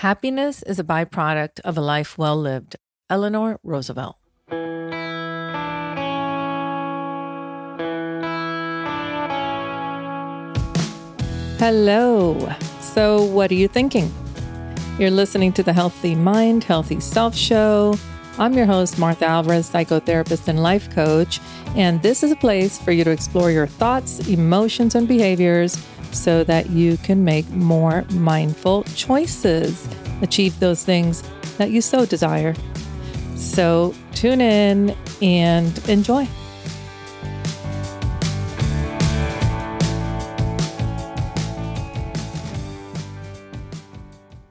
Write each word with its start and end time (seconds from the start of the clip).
Happiness 0.00 0.62
is 0.62 0.78
a 0.78 0.82
byproduct 0.82 1.60
of 1.60 1.76
a 1.76 1.82
life 1.82 2.16
well 2.16 2.34
lived. 2.34 2.74
Eleanor 3.10 3.60
Roosevelt. 3.62 4.16
Hello. 11.58 12.50
So, 12.80 13.24
what 13.24 13.50
are 13.50 13.54
you 13.54 13.68
thinking? 13.68 14.10
You're 14.98 15.10
listening 15.10 15.52
to 15.52 15.62
the 15.62 15.74
Healthy 15.74 16.14
Mind, 16.14 16.64
Healthy 16.64 17.00
Self 17.00 17.36
show. 17.36 17.94
I'm 18.38 18.54
your 18.54 18.64
host, 18.64 18.98
Martha 18.98 19.26
Alvarez, 19.26 19.68
psychotherapist 19.68 20.48
and 20.48 20.62
life 20.62 20.88
coach. 20.94 21.40
And 21.76 22.00
this 22.00 22.22
is 22.22 22.32
a 22.32 22.36
place 22.36 22.78
for 22.78 22.92
you 22.92 23.04
to 23.04 23.10
explore 23.10 23.50
your 23.50 23.66
thoughts, 23.66 24.26
emotions, 24.30 24.94
and 24.94 25.06
behaviors 25.06 25.76
so 26.12 26.44
that 26.44 26.70
you 26.70 26.96
can 26.98 27.24
make 27.24 27.48
more 27.50 28.04
mindful 28.10 28.84
choices, 28.94 29.88
achieve 30.22 30.58
those 30.60 30.84
things 30.84 31.22
that 31.58 31.70
you 31.70 31.80
so 31.80 32.06
desire. 32.06 32.54
So 33.36 33.94
tune 34.14 34.40
in 34.40 34.96
and 35.22 35.88
enjoy. 35.88 36.28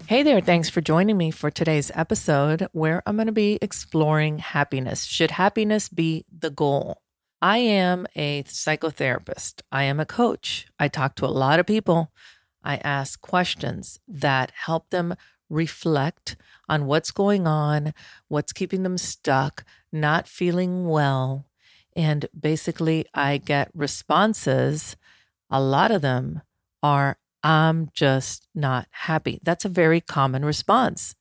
Hey 0.10 0.24
there, 0.24 0.42
thanks 0.42 0.72
for 0.72 0.82
joining 0.82 1.18
me 1.18 1.30
for 1.30 1.52
today's 1.52 1.92
episode 1.94 2.68
where 2.72 3.04
I'm 3.06 3.16
going 3.16 3.28
to 3.28 3.32
be 3.32 3.60
exploring 3.62 4.40
happiness. 4.40 5.04
Should 5.06 5.30
happiness 5.30 5.88
be 5.88 6.26
the 6.36 6.50
goal? 6.50 7.04
I 7.42 7.60
am 7.60 8.06
a 8.16 8.44
psychotherapist. 8.44 9.62
I 9.72 9.84
am 9.84 10.00
a 10.00 10.06
coach. 10.06 10.68
I 10.78 10.90
talk 10.90 11.16
to 11.16 11.26
a 11.26 11.28
lot 11.28 11.60
of 11.60 11.66
people. 11.66 12.12
I 12.64 12.78
ask 12.78 13.22
questions 13.22 14.00
that 14.08 14.52
help 14.54 14.90
them 14.90 15.16
reflect 15.50 16.36
on 16.68 16.86
what's 16.86 17.12
going 17.12 17.48
on, 17.48 17.94
what's 18.28 18.52
keeping 18.52 18.84
them 18.84 18.98
stuck, 18.98 19.64
not 19.92 20.28
feeling 20.28 20.88
well. 20.88 21.48
And 21.96 22.26
basically, 22.38 23.06
I 23.14 23.38
get 23.38 23.72
responses. 23.74 24.98
A 25.50 25.62
lot 25.62 25.92
of 25.92 26.02
them 26.02 26.42
are, 26.84 27.18
I'm 27.42 27.90
just 27.94 28.48
not 28.54 28.88
happy. 28.92 29.40
That's 29.44 29.66
a 29.66 29.70
very 29.70 30.02
common 30.02 30.44
response. 30.44 31.16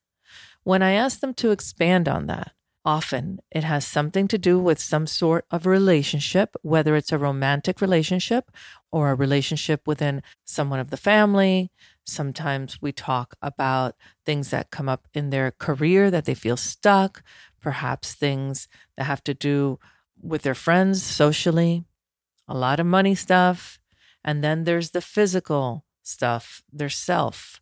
When 0.65 0.83
I 0.83 0.93
ask 0.93 1.21
them 1.21 1.33
to 1.35 1.53
expand 1.53 2.09
on 2.09 2.27
that, 2.27 2.53
Often 2.89 3.41
it 3.51 3.65
has 3.65 3.87
something 3.87 4.29
to 4.29 4.39
do 4.39 4.59
with 4.59 4.79
some 4.81 5.07
sort 5.07 5.45
of 5.51 5.67
relationship, 5.67 6.57
whether 6.63 6.97
it's 6.97 7.13
a 7.13 7.19
romantic 7.19 7.83
relationship 7.83 8.51
or 8.91 9.11
a 9.11 9.15
relationship 9.15 9.87
within 9.87 10.23
someone 10.47 10.81
of 10.81 10.89
the 10.89 10.97
family. 10.97 11.71
Sometimes 12.07 12.81
we 12.81 12.93
talk 12.93 13.35
about 13.43 13.95
things 14.25 14.49
that 14.53 14.71
come 14.71 14.89
up 14.89 15.07
in 15.13 15.29
their 15.29 15.51
career 15.51 16.11
that 16.11 16.25
they 16.25 16.33
feel 16.33 16.57
stuck, 16.57 17.23
perhaps 17.61 18.15
things 18.15 18.69
that 18.97 19.05
have 19.05 19.23
to 19.25 19.35
do 19.35 19.79
with 20.19 20.41
their 20.41 20.55
friends 20.55 21.03
socially, 21.03 21.85
a 22.49 22.57
lot 22.57 22.81
of 22.81 22.87
money 22.87 23.15
stuff. 23.15 23.79
And 24.25 24.43
then 24.43 24.65
there's 24.65 24.93
the 24.93 25.03
physical 25.03 25.85
stuff, 26.03 26.63
their 26.73 26.89
self, 26.89 27.61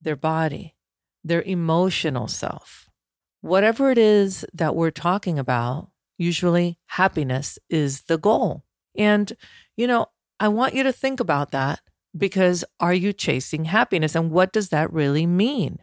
their 0.00 0.16
body, 0.16 0.74
their 1.22 1.42
emotional 1.42 2.28
self 2.28 2.83
whatever 3.44 3.90
it 3.90 3.98
is 3.98 4.46
that 4.54 4.74
we're 4.74 4.90
talking 4.90 5.38
about, 5.38 5.90
usually 6.16 6.78
happiness 6.86 7.58
is 7.68 8.02
the 8.04 8.16
goal. 8.16 8.64
And, 8.96 9.30
you 9.76 9.86
know, 9.86 10.06
I 10.40 10.48
want 10.48 10.72
you 10.72 10.82
to 10.82 10.92
think 10.92 11.20
about 11.20 11.50
that 11.50 11.80
because 12.16 12.64
are 12.80 12.94
you 12.94 13.12
chasing 13.12 13.66
happiness? 13.66 14.14
And 14.14 14.30
what 14.30 14.50
does 14.50 14.70
that 14.70 14.90
really 14.90 15.26
mean? 15.26 15.80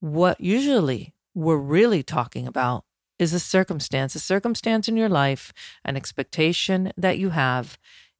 What 0.00 0.40
usually 0.40 1.12
we're 1.34 1.58
really 1.58 2.02
talking 2.02 2.46
about 2.46 2.84
is 3.18 3.34
a 3.34 3.40
circumstance, 3.40 4.14
a 4.14 4.18
circumstance 4.18 4.88
in 4.88 4.96
your 4.96 5.10
life, 5.10 5.52
an 5.84 5.96
expectation 5.96 6.94
that 6.96 7.18
you 7.18 7.28
have, 7.28 7.76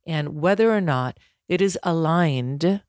and 0.07 0.39
whether 0.41 0.71
or 0.71 0.83
not 0.83 1.19
it 1.49 1.63
is 1.63 1.79
aligned 1.83 2.83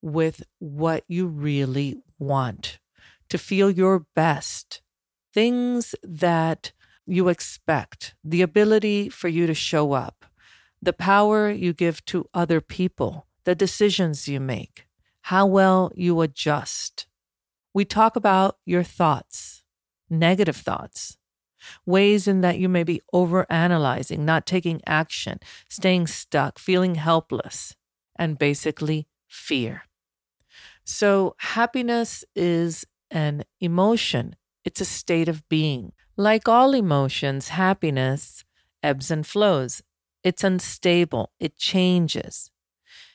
with 0.00 0.44
what 0.60 1.04
you 1.08 1.26
really 1.26 2.02
want 2.18 2.78
to 3.28 3.36
feel 3.36 3.70
your 3.70 4.06
best, 4.16 4.80
things 5.32 5.94
that 6.02 6.72
you 7.06 7.28
expect, 7.28 8.14
the 8.22 8.42
ability 8.42 9.08
for 9.08 9.28
you 9.28 9.46
to 9.46 9.54
show 9.54 9.92
up, 9.92 10.24
the 10.80 10.92
power 10.92 11.50
you 11.50 11.72
give 11.72 12.04
to 12.06 12.26
other 12.32 12.60
people, 12.60 13.26
the 13.44 13.54
decisions 13.54 14.28
you 14.28 14.40
make, 14.40 14.86
how 15.22 15.46
well 15.46 15.90
you 15.94 16.20
adjust. 16.20 17.06
We 17.74 17.84
talk 17.84 18.16
about 18.16 18.58
your 18.64 18.82
thoughts, 18.82 19.62
negative 20.08 20.56
thoughts, 20.56 21.16
ways 21.86 22.26
in 22.26 22.40
that 22.40 22.58
you 22.58 22.68
may 22.68 22.84
be 22.84 23.00
overanalyzing, 23.14 24.20
not 24.20 24.46
taking 24.46 24.80
action, 24.86 25.38
staying 25.68 26.06
stuck, 26.06 26.58
feeling 26.58 26.96
helpless, 26.96 27.74
and 28.16 28.38
basically 28.38 29.06
fear. 29.28 29.82
So, 30.84 31.34
happiness 31.38 32.24
is 32.34 32.84
an 33.10 33.44
emotion 33.60 34.34
it's 34.64 34.80
a 34.80 34.84
state 34.84 35.28
of 35.28 35.48
being. 35.48 35.92
Like 36.16 36.48
all 36.48 36.74
emotions, 36.74 37.48
happiness 37.48 38.44
ebbs 38.82 39.10
and 39.10 39.26
flows. 39.26 39.82
It's 40.22 40.44
unstable, 40.44 41.32
it 41.38 41.56
changes. 41.56 42.50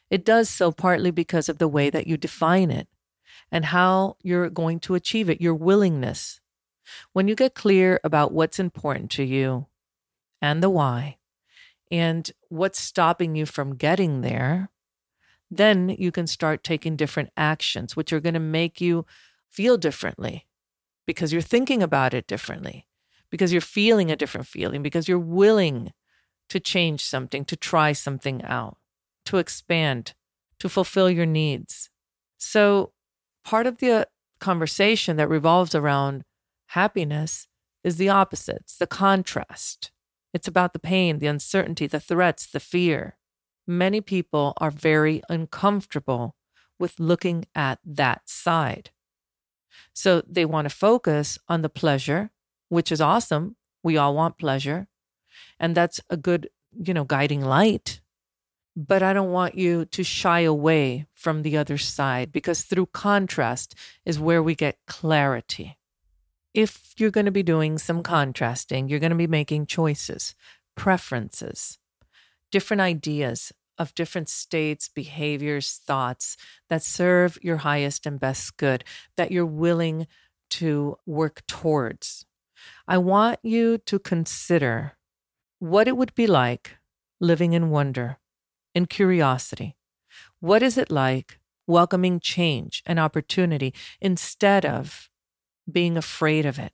It 0.10 0.26
does 0.26 0.50
so 0.50 0.72
partly 0.72 1.12
because 1.12 1.50
of 1.50 1.58
the 1.58 1.68
way 1.68 1.90
that 1.90 2.08
you 2.08 2.18
define 2.18 2.72
it 2.72 2.88
and 3.52 3.66
how 3.66 4.18
you're 4.22 4.50
going 4.50 4.80
to 4.82 4.96
achieve 4.96 5.30
it, 5.30 5.42
your 5.42 5.54
willingness. 5.54 6.40
When 7.14 7.28
you 7.28 7.36
get 7.36 7.56
clear 7.56 8.00
about 8.04 8.32
what's 8.32 8.60
important 8.60 9.12
to 9.12 9.24
you 9.24 9.68
and 10.42 10.62
the 10.62 10.70
why, 10.70 11.18
and 11.92 12.32
what's 12.50 12.80
stopping 12.80 13.36
you 13.36 13.46
from 13.46 13.76
getting 13.76 14.22
there, 14.22 14.70
then 15.52 15.90
you 15.90 16.12
can 16.12 16.28
start 16.28 16.64
taking 16.64 16.96
different 16.96 17.30
actions, 17.38 17.96
which 17.96 18.12
are 18.12 18.20
going 18.20 18.34
to 18.34 18.40
make 18.40 18.82
you 18.82 19.06
feel 19.52 19.78
differently 19.78 20.46
because 21.06 21.32
you're 21.32 21.42
thinking 21.42 21.84
about 21.84 22.14
it 22.14 22.28
differently, 22.28 22.88
because 23.30 23.52
you're 23.52 23.62
feeling 23.62 24.12
a 24.12 24.16
different 24.16 24.48
feeling, 24.48 24.82
because 24.82 25.08
you're 25.08 25.20
willing 25.20 25.92
to 26.50 26.60
change 26.60 27.04
something, 27.04 27.46
to 27.46 27.56
try 27.56 27.92
something 27.92 28.44
out, 28.44 28.78
to 29.26 29.38
expand, 29.38 30.14
to 30.60 30.70
fulfill 30.70 31.10
your 31.10 31.26
needs. 31.26 31.90
So, 32.38 32.92
part 33.44 33.68
of 33.68 33.78
the 33.78 33.92
uh, 33.92 34.06
conversation 34.40 35.18
that 35.18 35.30
revolves 35.30 35.76
around 35.76 36.24
happiness 36.68 37.48
is 37.84 37.98
the 37.98 38.10
opposites, 38.10 38.78
the 38.78 38.88
contrast. 38.88 39.92
It's 40.34 40.48
about 40.48 40.74
the 40.74 40.80
pain, 40.80 41.20
the 41.20 41.28
uncertainty, 41.28 41.88
the 41.88 42.00
threats, 42.00 42.48
the 42.48 42.60
fear. 42.60 43.18
Many 43.68 44.02
people 44.02 44.54
are 44.58 44.72
very 44.72 45.22
uncomfortable 45.30 46.36
with 46.78 47.00
looking 47.00 47.46
at 47.56 47.80
that 47.86 48.30
side. 48.30 48.92
So 49.94 50.22
they 50.28 50.46
want 50.46 50.66
to 50.70 50.76
focus 50.76 51.38
on 51.48 51.62
the 51.62 51.70
pleasure, 51.70 52.32
which 52.70 52.92
is 52.92 53.02
awesome. 53.02 53.56
We 53.84 53.98
all 53.98 54.16
want 54.16 54.38
pleasure. 54.38 54.88
And 55.60 55.76
that's 55.76 56.02
a 56.10 56.18
good, 56.18 56.50
you 56.78 56.94
know, 56.94 57.04
guiding 57.04 57.42
light. 57.42 58.02
But 58.76 59.02
I 59.02 59.14
don't 59.14 59.32
want 59.32 59.56
you 59.56 59.86
to 59.86 60.04
shy 60.04 60.42
away 60.42 61.06
from 61.14 61.44
the 61.44 61.56
other 61.58 61.78
side 61.78 62.32
because 62.32 62.64
through 62.64 62.88
contrast 62.88 63.74
is 64.04 64.20
where 64.20 64.44
we 64.44 64.54
get 64.54 64.80
clarity. 64.86 65.78
If 66.54 66.94
you're 66.98 67.12
going 67.12 67.26
to 67.26 67.32
be 67.32 67.44
doing 67.44 67.78
some 67.78 68.04
contrasting, 68.04 68.90
you're 68.90 69.00
going 69.00 69.12
to 69.12 69.18
be 69.18 69.28
making 69.28 69.68
choices, 69.68 70.36
preferences, 70.76 71.80
different 72.52 72.82
ideas 72.82 73.54
of 73.78 73.96
different 73.96 74.30
states, 74.30 74.88
behaviors, 74.88 75.82
thoughts 75.86 76.38
that 76.70 76.84
serve 76.84 77.38
your 77.42 77.58
highest 77.58 78.06
and 78.06 78.20
best 78.20 78.58
good, 78.58 78.84
that 79.18 79.32
you're 79.32 79.46
willing 79.46 80.08
to 80.50 80.98
work 81.06 81.44
towards. 81.48 82.26
I 82.88 82.98
want 82.98 83.40
you 83.44 83.78
to 83.80 84.00
consider 84.00 84.94
what 85.60 85.88
it 85.88 85.98
would 85.98 86.14
be 86.16 86.28
like 86.28 86.78
living 87.20 87.54
in 87.54 87.70
wonder, 87.70 88.18
in 88.74 88.86
curiosity. 88.86 89.76
What 90.40 90.62
is 90.62 90.78
it 90.78 90.92
like 90.92 91.40
welcoming 91.68 92.20
change 92.20 92.84
and 92.86 93.00
opportunity 93.00 93.74
instead 94.00 94.66
of 94.66 95.10
being 95.70 95.98
afraid 95.98 96.46
of 96.46 96.60
it? 96.60 96.74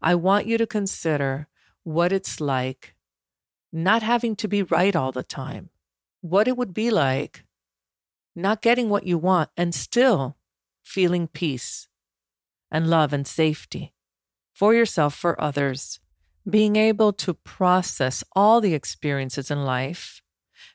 I 0.00 0.14
want 0.14 0.46
you 0.46 0.58
to 0.58 0.66
consider 0.66 1.48
what 1.84 2.12
it's 2.12 2.40
like 2.40 2.94
not 3.72 4.02
having 4.02 4.36
to 4.36 4.48
be 4.48 4.62
right 4.62 4.94
all 4.94 5.12
the 5.12 5.22
time, 5.22 5.70
what 6.22 6.48
it 6.48 6.56
would 6.56 6.72
be 6.72 6.90
like 6.90 7.44
not 8.34 8.62
getting 8.62 8.88
what 8.88 9.06
you 9.06 9.18
want 9.18 9.50
and 9.56 9.74
still 9.74 10.36
feeling 10.82 11.26
peace 11.26 11.88
and 12.70 12.88
love 12.88 13.12
and 13.12 13.26
safety 13.26 13.92
for 14.54 14.74
yourself, 14.74 15.14
for 15.14 15.40
others, 15.40 16.00
being 16.48 16.76
able 16.76 17.12
to 17.12 17.34
process 17.34 18.24
all 18.34 18.60
the 18.60 18.74
experiences 18.74 19.50
in 19.50 19.64
life 19.64 20.22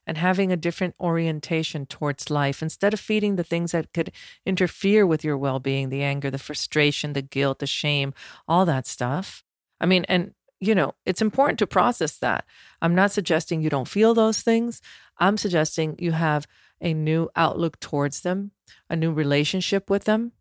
and 0.05 0.17
having 0.17 0.51
a 0.51 0.57
different 0.57 0.95
orientation 0.99 1.85
towards 1.85 2.29
life 2.29 2.61
instead 2.61 2.93
of 2.93 3.00
feeding 3.00 3.35
the 3.35 3.43
things 3.43 3.71
that 3.71 3.93
could 3.93 4.11
interfere 4.45 5.05
with 5.05 5.23
your 5.23 5.38
well 5.38 5.59
being 5.59 5.89
the 5.89 6.03
anger, 6.03 6.29
the 6.29 6.38
frustration, 6.38 7.13
the 7.13 7.21
guilt, 7.21 7.59
the 7.59 7.67
shame, 7.67 8.13
all 8.47 8.65
that 8.65 8.88
stuff. 8.88 9.43
I 9.79 9.85
mean, 9.85 10.05
and 10.07 10.33
you 10.59 10.74
know, 10.74 10.95
it's 11.06 11.21
important 11.21 11.59
to 11.59 11.68
process 11.68 12.18
that. 12.18 12.45
I'm 12.81 12.95
not 12.95 13.12
suggesting 13.12 13.62
you 13.62 13.69
don't 13.69 13.88
feel 13.88 14.13
those 14.13 14.42
things. 14.42 14.81
I'm 15.19 15.38
suggesting 15.38 15.95
you 16.00 16.12
have 16.13 16.48
a 16.81 16.94
new 16.94 17.30
outlook 17.36 17.80
towards 17.80 18.21
them, 18.21 18.51
a 18.89 18.95
new 18.95 19.12
relationship 19.12 19.89
with 19.89 20.06
them, 20.06 20.31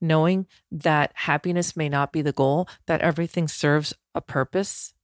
knowing 0.00 0.46
that 0.70 1.12
happiness 1.14 1.76
may 1.76 1.88
not 1.88 2.12
be 2.12 2.22
the 2.22 2.32
goal, 2.32 2.68
that 2.86 3.00
everything 3.00 3.48
serves 3.48 3.94
a 4.14 4.20
purpose. 4.20 4.94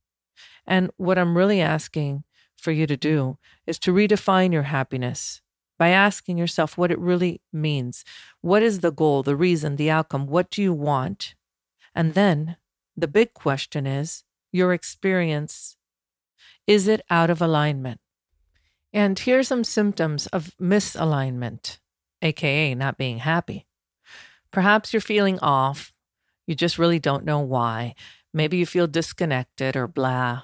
And 0.67 0.91
what 0.97 1.19
I'm 1.19 1.37
really 1.37 1.61
asking 1.61 2.25
for 2.57 2.73
you 2.73 2.87
to 2.87 2.97
do 2.97 3.39
is 3.67 3.79
to 3.81 3.93
redefine 3.93 4.53
your 4.53 4.63
happiness 4.63 5.41
by 5.79 5.89
asking 5.89 6.39
yourself 6.39 6.79
what 6.79 6.93
it 6.93 6.99
really 6.99 7.41
means. 7.53 8.05
What 8.41 8.63
is 8.63 8.81
the 8.81 8.93
goal, 8.93 9.23
the 9.23 9.37
reason, 9.37 9.77
the 9.77 9.91
outcome? 9.91 10.27
What 10.27 10.51
do 10.51 10.63
you 10.63 10.73
want? 10.73 11.35
And 11.95 12.15
then 12.15 12.57
the 12.97 13.09
big 13.09 13.35
question 13.35 13.87
is 13.87 14.25
your 14.53 14.73
experience 14.73 15.77
is 16.67 16.87
it 16.87 17.03
out 17.11 17.31
of 17.31 17.43
alignment? 17.43 18.01
And 18.93 19.19
here's 19.19 19.49
some 19.49 19.65
symptoms 19.65 20.27
of 20.29 20.55
misalignment, 20.61 21.79
aka 22.21 22.75
not 22.75 22.99
being 22.99 23.19
happy. 23.19 23.67
Perhaps 24.51 24.93
you're 24.93 25.01
feeling 25.01 25.39
off. 25.41 25.93
You 26.47 26.55
just 26.55 26.79
really 26.79 26.99
don't 26.99 27.25
know 27.25 27.41
why. 27.41 27.95
Maybe 28.35 28.59
you 28.59 28.67
feel 28.67 28.87
disconnected 28.87 29.77
or 29.77 29.89
blah. 29.89 30.43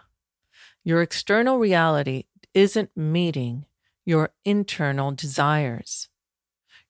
Your 0.84 1.02
external 1.02 1.58
reality 1.58 2.25
isn't 2.54 2.96
meeting 2.96 3.66
your 4.06 4.31
internal 4.44 5.12
desires. 5.12 6.08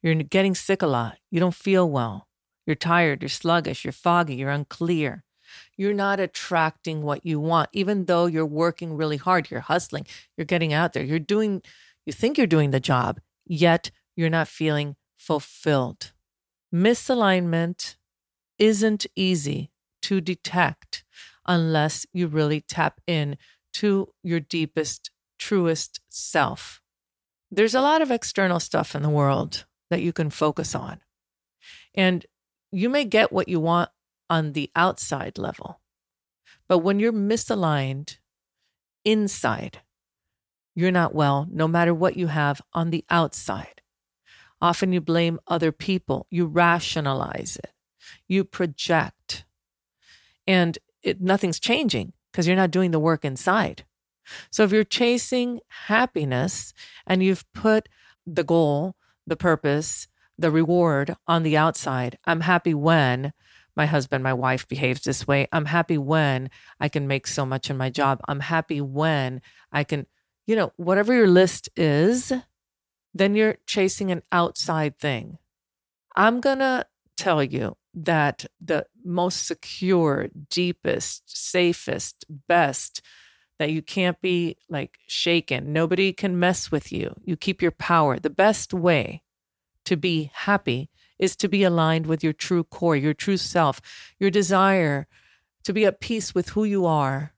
You're 0.03 0.15
getting 0.15 0.55
sick 0.55 0.83
a 0.83 0.87
lot. 0.87 1.19
You 1.31 1.41
don't 1.41 1.55
feel 1.55 1.91
well. 1.91 2.29
You're 2.67 2.77
tired. 2.77 3.23
You're 3.23 3.29
sluggish. 3.29 3.85
You're 3.85 3.93
foggy. 3.93 4.37
You're 4.37 4.51
unclear. 4.51 5.25
You're 5.79 5.95
not 5.95 6.19
attracting 6.19 7.03
what 7.03 7.25
you 7.25 7.39
want, 7.39 7.71
even 7.73 8.05
though 8.07 8.27
you're 8.27 8.45
working 8.45 8.97
really 8.97 9.17
hard. 9.17 9.49
You're 9.51 9.61
hustling. 9.61 10.07
You're 10.37 10.45
getting 10.45 10.73
out 10.73 10.93
there. 10.93 11.05
You're 11.05 11.21
doing, 11.21 11.63
you 12.05 12.13
think 12.13 12.37
you're 12.37 12.49
doing 12.49 12.73
the 12.73 12.81
job, 12.81 13.21
yet 13.47 13.93
you're 14.17 14.29
not 14.29 14.49
feeling 14.49 14.97
fulfilled. 15.17 16.13
Misalignment 16.75 17.95
isn't 18.59 19.07
easy 19.15 19.71
to 20.03 20.21
detect 20.21 21.05
unless 21.47 22.07
you 22.13 22.27
really 22.27 22.61
tap 22.61 23.01
in 23.07 23.39
to 23.75 24.09
your 24.25 24.41
deepest, 24.41 25.13
truest 25.39 26.01
self. 26.09 26.83
There's 27.53 27.75
a 27.75 27.81
lot 27.81 28.03
of 28.03 28.11
external 28.11 28.59
stuff 28.59 28.97
in 28.97 29.03
the 29.03 29.09
world 29.09 29.65
that 29.91 30.03
you 30.03 30.13
can 30.13 30.31
focus 30.31 30.75
on. 30.75 31.01
And 31.95 32.27
you 32.73 32.89
may 32.89 33.05
get 33.05 33.33
what 33.33 33.49
you 33.49 33.61
want 33.61 33.91
on 34.31 34.53
the 34.53 34.71
outside 34.75 35.39
level. 35.39 35.81
But 36.69 36.79
when 36.79 37.01
you're 37.01 37.13
misaligned 37.13 38.19
inside, 39.05 39.81
you're 40.75 40.91
not 40.91 41.15
well, 41.15 41.47
no 41.51 41.67
matter 41.67 41.95
what 41.95 42.17
you 42.17 42.29
have 42.29 42.61
on 42.73 42.91
the 42.91 43.05
outside. 43.11 43.83
Often 44.61 44.93
you 44.93 45.01
blame 45.01 45.41
other 45.47 45.73
people, 45.73 46.27
you 46.31 46.47
rationalize 46.47 47.57
it, 47.57 47.73
you 48.27 48.45
project, 48.45 49.45
and 50.47 50.79
it, 51.03 51.21
nothing's 51.21 51.61
changing 51.61 52.13
because 52.31 52.47
you're 52.47 52.57
not 52.57 52.71
doing 52.71 52.91
the 52.91 53.01
work 53.01 53.25
inside. 53.25 53.85
So 54.51 54.63
if 54.63 54.73
you're 54.73 54.85
chasing 54.85 55.61
happiness 55.87 56.73
and 57.07 57.23
you've 57.23 57.51
put 57.53 57.89
the 58.27 58.45
goal, 58.45 58.95
the 59.27 59.37
purpose, 59.37 60.07
the 60.39 60.51
reward 60.51 61.17
on 61.27 61.43
the 61.43 61.57
outside, 61.57 62.19
I'm 62.25 62.43
happy 62.43 62.75
when 62.75 63.33
my 63.79 63.87
husband, 63.87 64.25
my 64.25 64.35
wife 64.35 64.67
behaves 64.69 65.03
this 65.03 65.27
way. 65.27 65.47
I'm 65.53 65.65
happy 65.65 65.97
when 65.97 66.51
I 66.81 66.89
can 66.89 67.07
make 67.07 67.29
so 67.29 67.47
much 67.47 67.71
in 67.71 67.77
my 67.77 67.89
job. 67.89 68.21
I'm 68.29 68.41
happy 68.41 68.81
when 68.81 69.41
I 69.73 69.85
can, 69.85 70.07
you 70.47 70.57
know, 70.57 70.73
whatever 70.77 71.15
your 71.15 71.29
list 71.29 71.71
is, 71.77 72.33
then 73.15 73.37
you're 73.37 73.57
chasing 73.67 74.11
an 74.11 74.23
outside 74.33 74.99
thing. 74.99 75.39
I'm 76.17 76.41
going 76.41 76.59
to 76.59 76.87
tell 77.17 77.43
you 77.43 77.77
that 77.95 78.47
the 78.61 78.87
most 79.05 79.47
secure, 79.47 80.29
deepest, 80.51 81.23
safest, 81.27 82.25
best, 82.49 83.01
that 83.61 83.71
you 83.71 83.81
can't 83.81 84.21
be 84.21 84.57
like 84.69 84.99
shaken. 85.07 85.73
Nobody 85.73 86.13
can 86.13 86.39
mess 86.39 86.71
with 86.71 86.93
you. 86.93 87.15
You 87.25 87.37
keep 87.37 87.63
your 87.63 87.73
power. 87.73 88.19
The 88.19 88.31
best 88.31 88.75
way 88.75 89.23
to 89.85 89.97
be 89.97 90.31
happy 90.35 90.91
is 91.19 91.37
to 91.37 91.49
be 91.49 91.65
aligned 91.65 92.07
with 92.07 92.23
your 92.23 92.33
true 92.33 92.65
core, 92.65 92.97
your 92.97 93.15
true 93.15 93.37
self, 93.37 93.81
your 94.19 94.31
desire 94.31 95.07
to 95.65 95.73
be 95.73 95.85
at 95.85 96.01
peace 96.01 96.35
with 96.35 96.51
who 96.51 96.65
you 96.65 96.87
are 96.87 97.33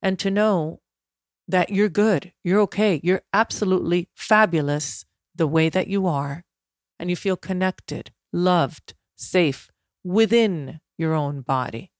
and 0.00 0.18
to 0.18 0.30
know 0.30 0.80
that 1.46 1.70
you're 1.70 1.88
good, 1.88 2.32
you're 2.44 2.60
okay, 2.60 3.00
you're 3.02 3.22
absolutely 3.32 4.08
fabulous 4.14 5.04
the 5.34 5.46
way 5.46 5.68
that 5.68 5.88
you 5.88 6.06
are, 6.06 6.44
and 6.98 7.10
you 7.10 7.16
feel 7.16 7.36
connected, 7.36 8.10
loved, 8.32 8.94
safe 9.16 9.70
within 10.04 10.80
your 10.98 11.14
own 11.14 11.40
body. 11.40 11.90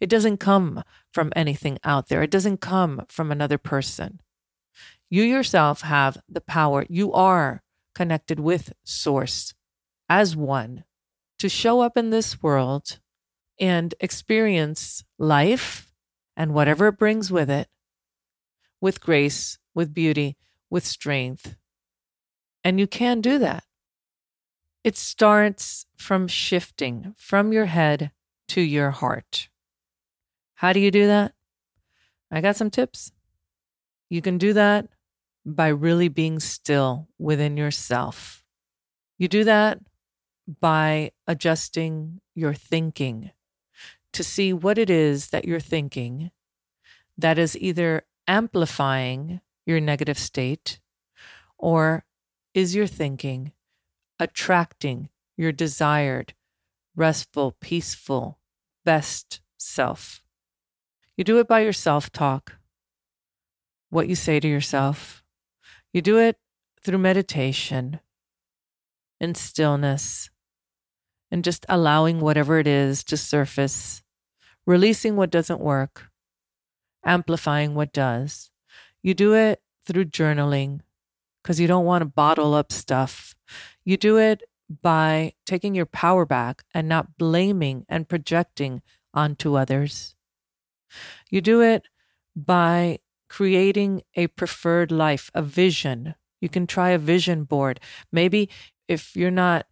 It 0.00 0.08
doesn't 0.08 0.38
come 0.38 0.82
from 1.12 1.32
anything 1.36 1.78
out 1.84 2.08
there, 2.08 2.22
it 2.22 2.30
doesn't 2.30 2.60
come 2.60 3.04
from 3.08 3.30
another 3.30 3.58
person. 3.58 4.20
You 5.10 5.22
yourself 5.22 5.82
have 5.82 6.18
the 6.28 6.40
power. 6.40 6.86
You 6.88 7.12
are 7.12 7.62
connected 7.94 8.40
with 8.40 8.72
Source 8.82 9.54
as 10.08 10.36
one 10.36 10.84
to 11.38 11.48
show 11.48 11.80
up 11.80 11.96
in 11.96 12.10
this 12.10 12.42
world 12.42 12.98
and 13.60 13.94
experience 14.00 15.04
life 15.18 15.92
and 16.36 16.52
whatever 16.52 16.88
it 16.88 16.98
brings 16.98 17.30
with 17.30 17.50
it 17.50 17.68
with 18.84 19.00
grace, 19.00 19.58
with 19.74 19.94
beauty, 19.94 20.36
with 20.68 20.84
strength. 20.84 21.56
And 22.62 22.78
you 22.78 22.86
can 22.86 23.22
do 23.22 23.38
that. 23.38 23.64
It 24.84 24.94
starts 24.94 25.86
from 25.96 26.28
shifting 26.28 27.14
from 27.16 27.50
your 27.50 27.64
head 27.64 28.10
to 28.48 28.60
your 28.60 28.90
heart. 28.90 29.48
How 30.56 30.74
do 30.74 30.80
you 30.80 30.90
do 30.90 31.06
that? 31.06 31.32
I 32.30 32.42
got 32.42 32.56
some 32.56 32.68
tips. 32.68 33.10
You 34.10 34.20
can 34.20 34.36
do 34.36 34.52
that 34.52 34.88
by 35.46 35.68
really 35.68 36.08
being 36.08 36.38
still 36.38 37.08
within 37.18 37.56
yourself. 37.56 38.44
You 39.16 39.28
do 39.28 39.44
that 39.44 39.78
by 40.60 41.12
adjusting 41.26 42.20
your 42.34 42.54
thinking 42.54 43.30
to 44.12 44.22
see 44.22 44.52
what 44.52 44.78
it 44.78 44.90
is 44.90 45.28
that 45.30 45.44
you're 45.44 45.60
thinking 45.60 46.30
that 47.16 47.38
is 47.38 47.56
either 47.56 48.02
amplifying 48.26 49.40
your 49.66 49.80
negative 49.80 50.18
state 50.18 50.80
or 51.58 52.04
is 52.52 52.74
your 52.74 52.86
thinking 52.86 53.52
attracting 54.20 55.08
your 55.36 55.52
desired, 55.52 56.34
restful, 56.94 57.56
peaceful, 57.60 58.38
best 58.84 59.40
self. 59.56 60.22
You 61.16 61.24
do 61.24 61.38
it 61.38 61.48
by 61.48 61.60
your 61.60 61.72
self 61.72 62.10
talk, 62.12 62.54
what 63.90 64.08
you 64.08 64.14
say 64.14 64.40
to 64.40 64.48
yourself. 64.48 65.24
You 65.92 66.02
do 66.02 66.18
it 66.18 66.36
through 66.82 66.98
meditation 66.98 68.00
and 69.20 69.36
stillness 69.36 70.30
and 71.34 71.42
just 71.42 71.66
allowing 71.68 72.20
whatever 72.20 72.60
it 72.60 72.66
is 72.68 73.02
to 73.02 73.16
surface, 73.16 74.04
releasing 74.66 75.16
what 75.16 75.32
doesn't 75.32 75.58
work, 75.58 76.08
amplifying 77.04 77.74
what 77.74 77.92
does. 77.92 78.52
You 79.02 79.14
do 79.14 79.34
it 79.34 79.60
through 79.84 80.04
journaling 80.04 80.82
because 81.42 81.58
you 81.58 81.66
don't 81.66 81.84
want 81.84 82.02
to 82.02 82.06
bottle 82.06 82.54
up 82.54 82.70
stuff. 82.70 83.34
You 83.84 83.96
do 83.96 84.16
it 84.16 84.44
by 84.80 85.32
taking 85.44 85.74
your 85.74 85.86
power 85.86 86.24
back 86.24 86.62
and 86.72 86.88
not 86.88 87.18
blaming 87.18 87.84
and 87.88 88.08
projecting 88.08 88.80
onto 89.12 89.56
others. 89.56 90.14
You 91.32 91.40
do 91.40 91.60
it 91.60 91.82
by 92.36 93.00
creating 93.28 94.02
a 94.14 94.28
preferred 94.28 94.92
life, 94.92 95.32
a 95.34 95.42
vision. 95.42 96.14
You 96.40 96.48
can 96.48 96.68
try 96.68 96.90
a 96.90 96.98
vision 96.98 97.42
board. 97.42 97.80
Maybe 98.12 98.48
if 98.86 99.16
you're 99.16 99.32
not 99.32 99.66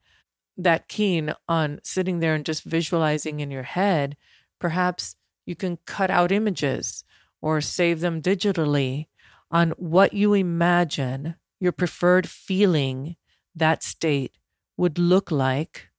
that 0.56 0.88
keen 0.88 1.34
on 1.48 1.80
sitting 1.82 2.20
there 2.20 2.34
and 2.34 2.44
just 2.44 2.64
visualizing 2.64 3.40
in 3.40 3.50
your 3.50 3.62
head, 3.62 4.16
perhaps 4.58 5.16
you 5.46 5.56
can 5.56 5.78
cut 5.86 6.10
out 6.10 6.32
images 6.32 7.04
or 7.40 7.60
save 7.60 8.00
them 8.00 8.22
digitally 8.22 9.06
on 9.50 9.70
what 9.72 10.12
you 10.12 10.34
imagine 10.34 11.36
your 11.60 11.72
preferred 11.72 12.28
feeling, 12.28 13.16
that 13.54 13.82
state 13.82 14.36
would 14.76 14.98
look 14.98 15.30
like 15.30 15.90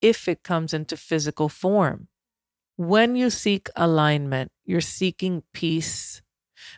if 0.00 0.28
it 0.28 0.42
comes 0.42 0.72
into 0.72 0.96
physical 0.96 1.48
form. 1.48 2.08
When 2.76 3.16
you 3.16 3.30
seek 3.30 3.68
alignment, 3.76 4.50
you're 4.64 4.80
seeking 4.80 5.42
peace 5.52 6.22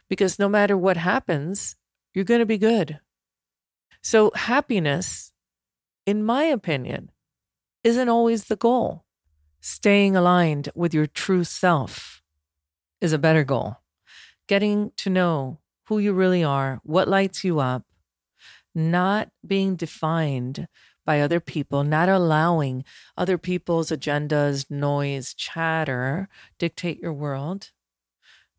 because 0.09 0.39
no 0.39 0.49
matter 0.49 0.77
what 0.77 0.97
happens, 0.97 1.77
you're 2.15 2.25
going 2.25 2.41
to 2.41 2.47
be 2.47 2.59
good. 2.59 3.01
So, 4.03 4.31
happiness, 4.35 5.33
in 6.07 6.25
my 6.25 6.45
opinion, 6.45 7.11
isn't 7.85 8.09
always 8.09 8.45
the 8.45 8.57
goal. 8.57 9.05
Staying 9.61 10.17
aligned 10.17 10.69
with 10.75 10.95
your 10.95 11.07
true 11.07 11.45
self 11.45 12.23
is 13.01 13.13
a 13.13 13.19
better 13.19 13.45
goal. 13.45 13.79
Getting 14.47 14.93
to 14.99 15.11
know 15.11 15.59
who 15.89 15.99
you 15.99 16.13
really 16.13 16.45
are, 16.45 16.81
what 16.85 17.09
lights 17.09 17.45
you 17.45 17.59
up, 17.59 17.85
not 18.75 19.31
being 19.47 19.75
defined 19.77 20.69
by 21.05 21.21
other 21.21 21.41
people, 21.41 21.85
not 21.85 22.09
allowing 22.09 22.85
other 23.17 23.39
people's 23.39 23.91
agendas, 23.91 24.71
noise, 24.71 25.35
chatter 25.35 26.29
dictate 26.59 27.01
your 27.01 27.13
world, 27.13 27.71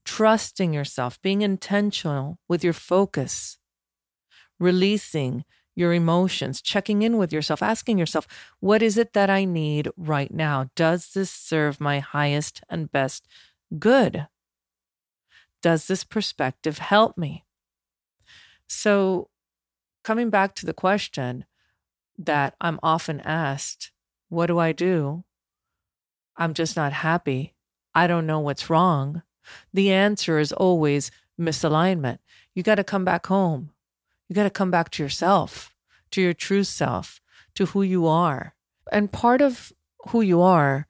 trusting 0.05 0.73
yourself, 0.73 1.21
being 1.21 1.41
intentional 1.41 2.39
with 2.47 2.63
your 2.63 2.73
focus, 2.73 3.57
releasing 4.59 5.43
your 5.77 5.93
emotions, 5.93 6.59
checking 6.59 7.03
in 7.03 7.17
with 7.17 7.31
yourself, 7.31 7.61
asking 7.61 7.99
yourself, 7.99 8.27
what 8.59 8.81
is 8.81 8.97
it 8.97 9.13
that 9.13 9.29
I 9.29 9.45
need 9.45 9.87
right 9.95 10.33
now? 10.33 10.71
Does 10.75 11.13
this 11.13 11.29
serve 11.29 11.79
my 11.79 11.99
highest 11.99 12.61
and 12.67 12.91
best 12.91 13.27
good? 13.77 14.25
Does 15.61 15.85
this 15.85 16.03
perspective 16.03 16.79
help 16.79 17.15
me? 17.15 17.45
So, 18.67 19.29
coming 20.03 20.31
back 20.31 20.55
to 20.55 20.65
the 20.65 20.73
question 20.73 21.45
that 22.17 22.55
I'm 22.59 22.79
often 22.81 23.19
asked, 23.19 23.91
what 24.29 24.47
do 24.47 24.57
I 24.57 24.71
do? 24.71 25.25
I'm 26.35 26.55
just 26.55 26.75
not 26.75 26.91
happy. 26.91 27.53
I 27.93 28.07
don't 28.07 28.25
know 28.25 28.39
what's 28.39 28.67
wrong. 28.67 29.21
The 29.71 29.93
answer 29.93 30.39
is 30.39 30.51
always 30.51 31.11
misalignment. 31.39 32.17
You 32.55 32.63
got 32.63 32.75
to 32.75 32.83
come 32.83 33.05
back 33.05 33.27
home. 33.27 33.69
You 34.27 34.35
got 34.35 34.43
to 34.43 34.49
come 34.49 34.71
back 34.71 34.89
to 34.91 35.03
yourself, 35.03 35.73
to 36.11 36.21
your 36.21 36.33
true 36.33 36.63
self, 36.63 37.21
to 37.55 37.67
who 37.67 37.81
you 37.81 38.07
are. 38.07 38.53
And 38.91 39.11
part 39.11 39.41
of 39.41 39.71
who 40.09 40.21
you 40.21 40.41
are 40.41 40.87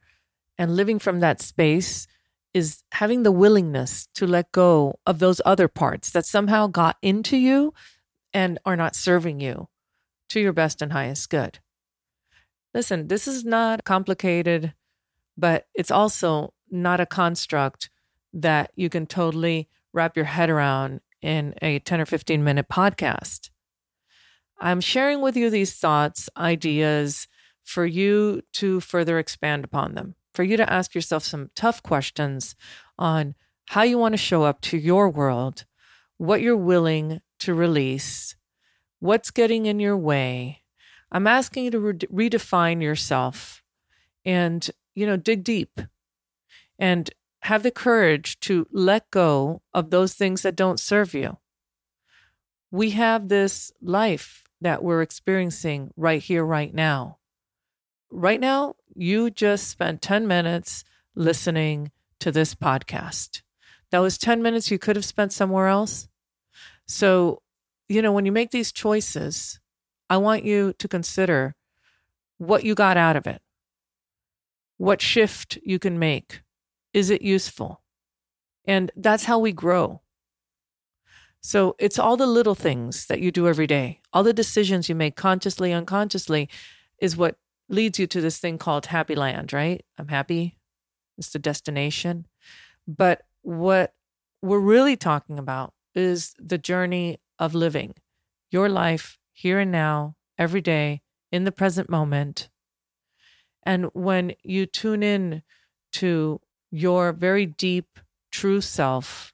and 0.56 0.76
living 0.76 0.98
from 0.98 1.20
that 1.20 1.40
space 1.40 2.06
is 2.54 2.82
having 2.92 3.22
the 3.22 3.32
willingness 3.32 4.08
to 4.14 4.26
let 4.26 4.50
go 4.52 4.98
of 5.06 5.18
those 5.18 5.40
other 5.44 5.68
parts 5.68 6.10
that 6.10 6.26
somehow 6.26 6.66
got 6.66 6.96
into 7.02 7.36
you 7.36 7.72
and 8.32 8.58
are 8.64 8.76
not 8.76 8.96
serving 8.96 9.40
you 9.40 9.68
to 10.30 10.40
your 10.40 10.52
best 10.52 10.82
and 10.82 10.92
highest 10.92 11.30
good. 11.30 11.60
Listen, 12.74 13.08
this 13.08 13.26
is 13.26 13.44
not 13.44 13.84
complicated, 13.84 14.74
but 15.36 15.66
it's 15.74 15.90
also 15.90 16.52
not 16.70 17.00
a 17.00 17.06
construct 17.06 17.90
that 18.32 18.70
you 18.74 18.88
can 18.88 19.06
totally 19.06 19.68
wrap 19.92 20.16
your 20.16 20.26
head 20.26 20.50
around 20.50 21.00
in 21.22 21.54
a 21.62 21.78
10 21.80 22.00
or 22.00 22.06
15 22.06 22.42
minute 22.42 22.68
podcast. 22.68 23.50
I'm 24.60 24.80
sharing 24.80 25.20
with 25.20 25.36
you 25.36 25.50
these 25.50 25.74
thoughts, 25.74 26.28
ideas 26.36 27.28
for 27.64 27.86
you 27.86 28.42
to 28.54 28.80
further 28.80 29.18
expand 29.18 29.64
upon 29.64 29.94
them, 29.94 30.14
for 30.32 30.42
you 30.42 30.56
to 30.56 30.72
ask 30.72 30.94
yourself 30.94 31.22
some 31.22 31.50
tough 31.54 31.82
questions 31.82 32.56
on 32.98 33.34
how 33.66 33.82
you 33.82 33.98
want 33.98 34.14
to 34.14 34.18
show 34.18 34.42
up 34.44 34.60
to 34.62 34.78
your 34.78 35.08
world, 35.10 35.64
what 36.16 36.40
you're 36.40 36.56
willing 36.56 37.20
to 37.40 37.54
release, 37.54 38.34
what's 38.98 39.30
getting 39.30 39.66
in 39.66 39.78
your 39.78 39.96
way. 39.96 40.62
I'm 41.12 41.26
asking 41.26 41.66
you 41.66 41.70
to 41.72 41.80
re- 41.80 42.28
redefine 42.30 42.82
yourself 42.82 43.62
and, 44.24 44.68
you 44.94 45.06
know, 45.06 45.16
dig 45.16 45.44
deep 45.44 45.80
and 46.78 47.10
have 47.42 47.62
the 47.62 47.70
courage 47.70 48.38
to 48.40 48.66
let 48.72 49.10
go 49.10 49.62
of 49.72 49.90
those 49.90 50.14
things 50.14 50.42
that 50.42 50.56
don't 50.56 50.80
serve 50.80 51.14
you. 51.14 51.38
We 52.70 52.90
have 52.90 53.28
this 53.28 53.72
life 53.80 54.44
that 54.60 54.82
we're 54.82 55.02
experiencing 55.02 55.92
right 55.96 56.22
here, 56.22 56.44
right 56.44 56.74
now. 56.74 57.18
Right 58.10 58.40
now, 58.40 58.74
you 58.94 59.30
just 59.30 59.68
spent 59.68 60.02
10 60.02 60.26
minutes 60.26 60.84
listening 61.14 61.92
to 62.20 62.32
this 62.32 62.54
podcast. 62.54 63.42
That 63.90 64.00
was 64.00 64.18
10 64.18 64.42
minutes 64.42 64.70
you 64.70 64.78
could 64.78 64.96
have 64.96 65.04
spent 65.04 65.32
somewhere 65.32 65.68
else. 65.68 66.08
So, 66.86 67.42
you 67.88 68.02
know, 68.02 68.12
when 68.12 68.26
you 68.26 68.32
make 68.32 68.50
these 68.50 68.72
choices, 68.72 69.60
I 70.10 70.16
want 70.16 70.44
you 70.44 70.74
to 70.78 70.88
consider 70.88 71.54
what 72.38 72.64
you 72.64 72.74
got 72.74 72.96
out 72.96 73.16
of 73.16 73.26
it, 73.26 73.40
what 74.76 75.00
shift 75.00 75.58
you 75.62 75.78
can 75.78 75.98
make 75.98 76.42
is 76.92 77.10
it 77.10 77.22
useful? 77.22 77.82
And 78.64 78.90
that's 78.96 79.24
how 79.24 79.38
we 79.38 79.52
grow. 79.52 80.02
So 81.40 81.76
it's 81.78 81.98
all 81.98 82.16
the 82.16 82.26
little 82.26 82.54
things 82.54 83.06
that 83.06 83.20
you 83.20 83.30
do 83.30 83.46
every 83.48 83.66
day, 83.66 84.00
all 84.12 84.22
the 84.22 84.32
decisions 84.32 84.88
you 84.88 84.94
make 84.94 85.16
consciously, 85.16 85.72
unconsciously, 85.72 86.48
is 87.00 87.16
what 87.16 87.36
leads 87.68 87.98
you 87.98 88.06
to 88.08 88.20
this 88.20 88.38
thing 88.38 88.58
called 88.58 88.86
happy 88.86 89.14
land, 89.14 89.52
right? 89.52 89.84
I'm 89.98 90.08
happy. 90.08 90.56
It's 91.16 91.30
the 91.30 91.38
destination. 91.38 92.26
But 92.86 93.22
what 93.42 93.94
we're 94.42 94.58
really 94.58 94.96
talking 94.96 95.38
about 95.38 95.74
is 95.94 96.34
the 96.38 96.58
journey 96.58 97.20
of 97.38 97.54
living 97.54 97.94
your 98.50 98.68
life 98.68 99.18
here 99.32 99.58
and 99.58 99.70
now, 99.70 100.16
every 100.38 100.60
day, 100.60 101.02
in 101.30 101.44
the 101.44 101.52
present 101.52 101.88
moment. 101.88 102.48
And 103.62 103.86
when 103.92 104.32
you 104.42 104.66
tune 104.66 105.02
in 105.02 105.42
to 105.94 106.40
your 106.70 107.12
very 107.12 107.46
deep, 107.46 107.98
true 108.30 108.60
self, 108.60 109.32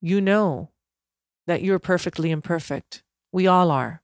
you 0.00 0.20
know 0.20 0.70
that 1.46 1.62
you're 1.62 1.78
perfectly 1.78 2.30
imperfect. 2.30 3.02
We 3.32 3.46
all 3.46 3.70
are. 3.70 4.02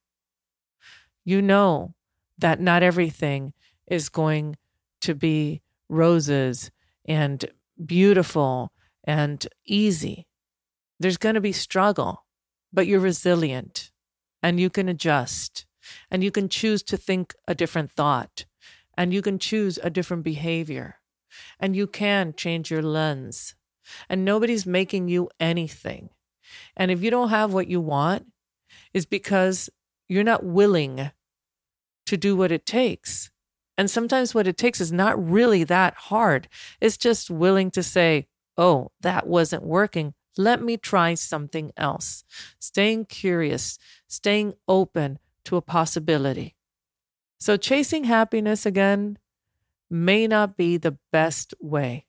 You 1.24 1.42
know 1.42 1.94
that 2.38 2.60
not 2.60 2.82
everything 2.82 3.52
is 3.86 4.08
going 4.08 4.56
to 5.00 5.14
be 5.14 5.62
roses 5.88 6.70
and 7.04 7.44
beautiful 7.84 8.72
and 9.04 9.46
easy. 9.64 10.26
There's 10.98 11.16
going 11.16 11.34
to 11.34 11.40
be 11.40 11.52
struggle, 11.52 12.24
but 12.72 12.86
you're 12.86 13.00
resilient 13.00 13.90
and 14.42 14.58
you 14.58 14.70
can 14.70 14.88
adjust 14.88 15.66
and 16.10 16.24
you 16.24 16.30
can 16.30 16.48
choose 16.48 16.82
to 16.84 16.96
think 16.96 17.34
a 17.46 17.54
different 17.54 17.92
thought 17.92 18.44
and 18.96 19.12
you 19.12 19.22
can 19.22 19.38
choose 19.38 19.78
a 19.82 19.90
different 19.90 20.24
behavior 20.24 20.96
and 21.58 21.76
you 21.76 21.86
can 21.86 22.34
change 22.36 22.70
your 22.70 22.82
lens. 22.82 23.54
And 24.08 24.24
nobody's 24.24 24.66
making 24.66 25.08
you 25.08 25.28
anything. 25.38 26.10
And 26.76 26.90
if 26.90 27.02
you 27.02 27.10
don't 27.10 27.30
have 27.30 27.52
what 27.52 27.68
you 27.68 27.80
want, 27.80 28.26
is 28.92 29.06
because 29.06 29.70
you're 30.08 30.24
not 30.24 30.44
willing 30.44 31.10
to 32.06 32.16
do 32.16 32.36
what 32.36 32.52
it 32.52 32.66
takes. 32.66 33.30
And 33.78 33.90
sometimes 33.90 34.34
what 34.34 34.46
it 34.46 34.56
takes 34.56 34.80
is 34.80 34.92
not 34.92 35.22
really 35.22 35.64
that 35.64 35.94
hard. 35.94 36.48
It's 36.80 36.96
just 36.96 37.30
willing 37.30 37.70
to 37.72 37.82
say, 37.82 38.28
oh, 38.56 38.90
that 39.00 39.26
wasn't 39.26 39.64
working. 39.64 40.14
Let 40.38 40.62
me 40.62 40.76
try 40.76 41.14
something 41.14 41.72
else. 41.76 42.24
Staying 42.58 43.06
curious, 43.06 43.78
staying 44.06 44.54
open 44.68 45.18
to 45.44 45.56
a 45.56 45.62
possibility. 45.62 46.56
So, 47.38 47.56
chasing 47.56 48.04
happiness 48.04 48.64
again 48.64 49.18
may 49.90 50.26
not 50.26 50.56
be 50.56 50.76
the 50.76 50.98
best 51.12 51.54
way. 51.60 52.06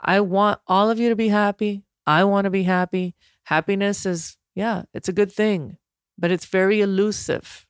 I 0.00 0.20
want 0.20 0.60
all 0.66 0.90
of 0.90 0.98
you 0.98 1.08
to 1.08 1.16
be 1.16 1.28
happy. 1.28 1.84
I 2.06 2.24
want 2.24 2.44
to 2.44 2.50
be 2.50 2.64
happy. 2.64 3.14
Happiness 3.44 4.04
is, 4.04 4.36
yeah, 4.54 4.82
it's 4.92 5.08
a 5.08 5.12
good 5.12 5.32
thing, 5.32 5.78
but 6.18 6.30
it's 6.30 6.46
very 6.46 6.80
elusive. 6.80 7.66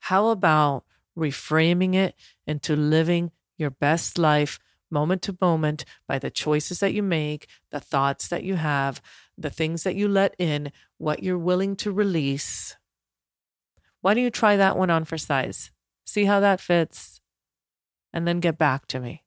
How 0.00 0.28
about 0.28 0.84
reframing 1.16 1.94
it 1.94 2.16
into 2.46 2.74
living 2.74 3.30
your 3.56 3.70
best 3.70 4.18
life 4.18 4.58
moment 4.90 5.22
to 5.22 5.38
moment 5.40 5.84
by 6.06 6.18
the 6.18 6.30
choices 6.30 6.80
that 6.80 6.92
you 6.92 7.02
make, 7.02 7.46
the 7.70 7.80
thoughts 7.80 8.28
that 8.28 8.42
you 8.42 8.56
have, 8.56 9.00
the 9.38 9.50
things 9.50 9.84
that 9.84 9.94
you 9.94 10.08
let 10.08 10.34
in, 10.38 10.72
what 10.98 11.22
you're 11.22 11.38
willing 11.38 11.76
to 11.76 11.92
release? 11.92 12.76
Why 14.00 14.14
don't 14.14 14.24
you 14.24 14.30
try 14.30 14.56
that 14.56 14.76
one 14.76 14.90
on 14.90 15.04
for 15.04 15.16
size? 15.16 15.70
See 16.04 16.24
how 16.24 16.40
that 16.40 16.60
fits 16.60 17.21
and 18.12 18.26
then 18.26 18.40
get 18.40 18.58
back 18.58 18.86
to 18.88 19.00
me. 19.00 19.22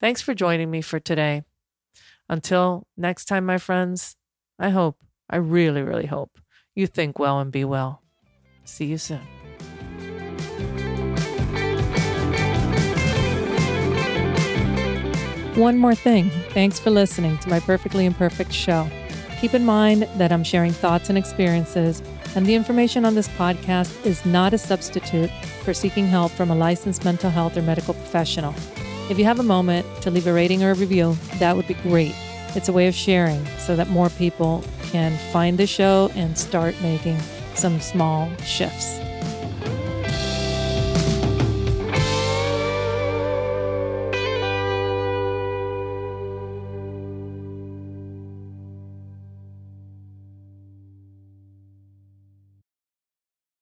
Thanks 0.00 0.22
for 0.22 0.34
joining 0.34 0.70
me 0.70 0.80
for 0.80 1.00
today. 1.00 1.42
Until 2.28 2.86
next 2.96 3.24
time, 3.24 3.46
my 3.46 3.58
friends, 3.58 4.16
I 4.58 4.70
hope, 4.70 4.98
I 5.30 5.36
really, 5.36 5.82
really 5.82 6.06
hope 6.06 6.38
you 6.74 6.86
think 6.86 7.18
well 7.18 7.40
and 7.40 7.50
be 7.50 7.64
well. 7.64 8.02
See 8.64 8.84
you 8.84 8.98
soon. 8.98 9.20
One 15.56 15.76
more 15.76 15.94
thing. 15.96 16.30
Thanks 16.50 16.78
for 16.78 16.90
listening 16.90 17.36
to 17.38 17.48
my 17.48 17.58
Perfectly 17.58 18.06
Imperfect 18.06 18.52
show. 18.52 18.88
Keep 19.40 19.54
in 19.54 19.64
mind 19.64 20.02
that 20.16 20.30
I'm 20.30 20.44
sharing 20.44 20.70
thoughts 20.70 21.08
and 21.08 21.18
experiences, 21.18 22.00
and 22.34 22.46
the 22.46 22.54
information 22.54 23.04
on 23.04 23.14
this 23.14 23.28
podcast 23.28 24.04
is 24.04 24.24
not 24.24 24.54
a 24.54 24.58
substitute 24.58 25.30
for 25.64 25.74
seeking 25.74 26.06
help 26.06 26.32
from 26.32 26.50
a 26.50 26.54
licensed 26.54 27.04
mental 27.04 27.30
health 27.30 27.56
or 27.56 27.62
medical 27.62 27.94
professional. 27.94 28.54
If 29.10 29.18
you 29.18 29.24
have 29.24 29.40
a 29.40 29.44
moment 29.44 29.86
to 30.02 30.10
leave 30.10 30.26
a 30.26 30.32
rating 30.32 30.62
or 30.62 30.72
a 30.72 30.74
review, 30.74 31.16
that 31.38 31.56
would 31.56 31.66
be 31.66 31.74
great. 31.74 32.14
It's 32.54 32.68
a 32.68 32.72
way 32.72 32.86
of 32.86 32.94
sharing 32.94 33.44
so 33.58 33.76
that 33.76 33.88
more 33.88 34.10
people 34.10 34.64
can 34.90 35.16
find 35.32 35.58
the 35.58 35.66
show 35.66 36.10
and 36.14 36.36
start 36.36 36.74
making 36.82 37.18
some 37.54 37.80
small 37.80 38.30
shifts. 38.38 39.07